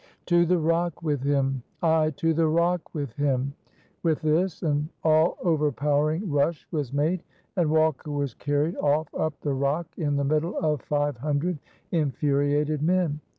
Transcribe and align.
"To 0.25 0.47
the 0.47 0.57
rock 0.57 1.03
with 1.03 1.21
him!" 1.21 1.61
"Ay, 1.83 2.09
to 2.17 2.33
the 2.33 2.47
rock 2.47 2.91
with 2.95 3.13
him." 3.13 3.53
With 4.01 4.21
this, 4.23 4.63
an 4.63 4.89
all 5.03 5.37
overpowering 5.43 6.27
rush 6.27 6.67
was 6.71 6.91
made, 6.91 7.21
and 7.55 7.69
Walker 7.69 8.09
was 8.09 8.33
carried 8.33 8.75
off 8.77 9.13
up 9.13 9.39
the 9.41 9.53
rock 9.53 9.85
in 9.99 10.15
the 10.15 10.23
middle 10.23 10.57
of 10.57 10.81
five 10.81 11.17
hundred 11.17 11.59
infuriated 11.91 12.81
men. 12.81 13.19